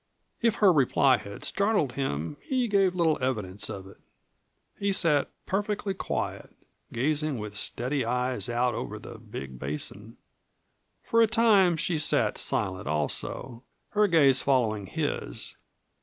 If 0.41 0.55
her 0.55 0.73
reply 0.73 1.17
had 1.17 1.43
startled 1.45 1.91
him 1.91 2.37
he 2.41 2.67
gave 2.67 2.95
little 2.95 3.23
evidence 3.23 3.69
of 3.69 3.85
it. 3.85 3.99
He 4.79 4.91
sat 4.91 5.29
perfectly 5.45 5.93
quiet, 5.93 6.49
gazing 6.91 7.37
with 7.37 7.55
steady 7.55 8.03
eyes 8.03 8.49
out 8.49 8.73
over 8.73 8.97
the 8.97 9.19
big 9.19 9.59
basin. 9.59 10.17
For 11.03 11.21
a 11.21 11.27
time 11.27 11.77
she 11.77 11.99
sat 11.99 12.39
silent 12.39 12.87
also, 12.87 13.61
her 13.89 14.07
gaze 14.07 14.41
following 14.41 14.87
his. 14.87 15.55